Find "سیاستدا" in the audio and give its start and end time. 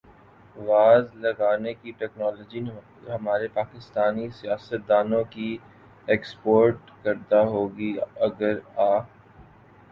4.39-5.01